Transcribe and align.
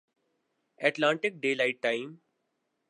Atlantic 0.79 1.33
day 1.41 1.53
light 1.55 1.81
time 1.83 2.15